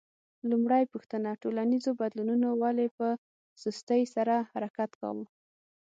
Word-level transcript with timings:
لومړۍ 0.49 0.83
پوښتنه: 0.93 1.29
ټولنیزو 1.41 1.91
بدلونونو 2.01 2.49
ولې 2.61 2.87
په 2.97 3.07
سستۍ 3.63 4.01
سره 4.15 4.35
حرکت 4.51 4.91
کاوه؟ 5.01 5.25